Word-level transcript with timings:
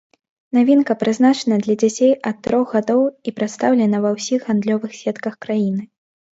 Навінка 0.57 0.95
прызначана 1.03 1.59
для 1.67 1.75
дзяцей 1.83 2.15
ад 2.31 2.41
трох 2.49 2.65
гадоў 2.79 3.03
і 3.29 3.37
прадстаўлена 3.37 3.97
ва 4.09 4.17
ўсіх 4.17 4.51
гандлёвых 4.51 4.91
сетках 5.05 5.41
краіны. 5.49 5.83